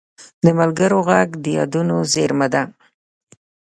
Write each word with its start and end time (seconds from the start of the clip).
د 0.43 0.45
ملګرو 0.59 0.99
غږ 1.07 1.29
د 1.43 1.45
یادونو 1.57 1.95
زېرمه 2.13 2.47
ده 2.53 2.63